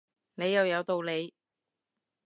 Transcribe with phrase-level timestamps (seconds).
[0.33, 1.31] 你又有道理